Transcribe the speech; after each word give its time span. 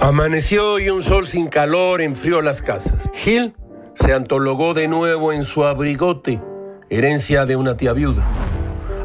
Amaneció 0.00 0.78
y 0.78 0.90
un 0.90 1.02
sol 1.02 1.26
sin 1.26 1.48
calor 1.48 2.00
enfrió 2.00 2.40
las 2.40 2.62
casas. 2.62 3.10
Gil 3.14 3.56
se 3.94 4.12
antologó 4.12 4.72
de 4.72 4.86
nuevo 4.86 5.32
en 5.32 5.42
su 5.42 5.64
abrigote, 5.64 6.40
herencia 6.88 7.46
de 7.46 7.56
una 7.56 7.76
tía 7.76 7.92
viuda. 7.94 8.24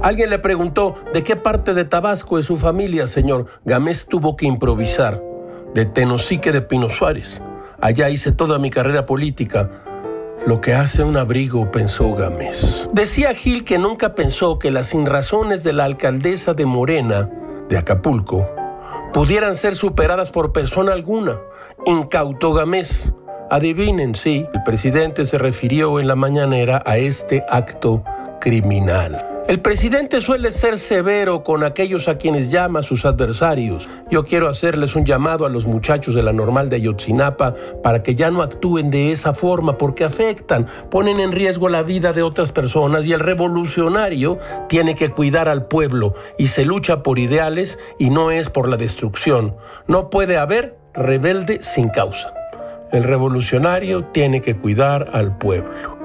Alguien 0.04 0.30
le 0.30 0.38
preguntó 0.38 0.96
de 1.12 1.24
qué 1.24 1.36
parte 1.36 1.74
de 1.74 1.86
Tabasco 1.86 2.38
es 2.38 2.46
su 2.46 2.58
familia, 2.58 3.08
señor. 3.08 3.48
Gamés 3.66 4.06
tuvo 4.06 4.38
que 4.38 4.46
improvisar. 4.46 5.22
De 5.74 5.86
Tenosique 5.86 6.52
de 6.52 6.62
Pino 6.62 6.90
Suárez. 6.90 7.42
Allá 7.82 8.10
hice 8.10 8.32
toda 8.32 8.60
mi 8.60 8.70
carrera 8.70 9.08
política. 9.08 9.72
Lo 10.46 10.62
que 10.62 10.74
hace 10.74 11.04
un 11.04 11.18
abrigo, 11.18 11.72
pensó 11.72 12.14
Gamés. 12.14 12.88
Decía 12.94 13.34
Gil 13.34 13.64
que 13.66 13.80
nunca 13.80 14.14
pensó 14.14 14.60
que 14.60 14.70
las 14.70 14.88
sinrazones 14.88 15.64
de 15.64 15.74
la 15.74 15.86
alcaldesa 15.86 16.54
de 16.54 16.66
Morena, 16.66 17.30
de 17.68 17.78
Acapulco, 17.78 18.48
pudieran 19.14 19.56
ser 19.56 19.76
superadas 19.76 20.32
por 20.32 20.52
persona 20.52 20.94
alguna. 20.94 21.40
Incauto 21.86 22.54
Gamés. 22.54 23.12
Adivinen, 23.50 24.16
sí, 24.16 24.46
el 24.54 24.64
presidente 24.64 25.26
se 25.26 25.38
refirió 25.38 26.00
en 26.00 26.08
la 26.08 26.16
mañanera 26.16 26.82
a 26.86 26.98
este 26.98 27.44
acto 27.50 28.04
criminal. 28.42 29.33
El 29.46 29.60
presidente 29.60 30.22
suele 30.22 30.54
ser 30.54 30.80
severo 30.80 31.44
con 31.44 31.66
aquellos 31.66 32.08
a 32.08 32.18
quienes 32.18 32.50
llama 32.50 32.82
sus 32.82 33.04
adversarios. 33.04 33.90
Yo 34.10 34.24
quiero 34.24 34.48
hacerles 34.48 34.96
un 34.96 35.04
llamado 35.04 35.46
a 35.46 35.50
los 35.50 35.66
muchachos 35.66 36.16
de 36.16 36.24
la 36.24 36.32
normal 36.32 36.70
de 36.70 36.78
Ayotzinapa 36.78 37.54
para 37.84 38.04
que 38.04 38.16
ya 38.16 38.32
no 38.32 38.42
actúen 38.42 38.90
de 38.90 39.12
esa 39.12 39.34
forma 39.34 39.78
porque 39.78 40.06
afectan, 40.06 40.68
ponen 40.90 41.20
en 41.20 41.34
riesgo 41.34 41.68
la 41.68 41.84
vida 41.84 42.14
de 42.14 42.24
otras 42.24 42.54
personas 42.54 43.06
y 43.06 43.12
el 43.12 43.20
revolucionario 43.20 44.40
tiene 44.70 44.96
que 44.96 45.10
cuidar 45.10 45.50
al 45.50 45.68
pueblo 45.68 46.16
y 46.38 46.48
se 46.48 46.64
lucha 46.64 47.04
por 47.04 47.20
ideales 47.20 47.78
y 48.00 48.12
no 48.12 48.32
es 48.32 48.50
por 48.50 48.70
la 48.70 48.78
destrucción. 48.78 49.58
No 49.88 50.10
puede 50.10 50.38
haber 50.38 50.78
rebelde 50.94 51.60
sin 51.64 51.90
causa. 51.90 52.34
El 52.94 53.04
revolucionario 53.04 54.06
tiene 54.14 54.40
que 54.40 54.56
cuidar 54.56 55.10
al 55.12 55.38
pueblo, 55.38 55.98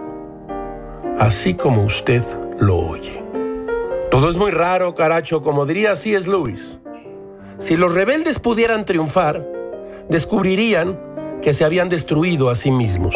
así 1.20 1.55
como 1.55 1.84
usted 1.84 2.25
lo 2.58 2.78
oye. 2.78 3.28
Todo 4.19 4.30
es 4.30 4.36
muy 4.36 4.50
raro, 4.50 4.97
caracho, 4.97 5.44
como 5.44 5.64
diría 5.64 5.94
C.S. 5.94 6.28
Lewis. 6.28 6.80
Si 7.61 7.77
los 7.77 7.94
rebeldes 7.94 8.41
pudieran 8.41 8.84
triunfar, 8.84 9.47
descubrirían 10.08 10.98
que 11.41 11.55
se 11.55 11.64
habían 11.64 11.88
destruido 11.88 12.50
a 12.50 12.56
sí 12.56 12.72
mismos. 12.72 13.14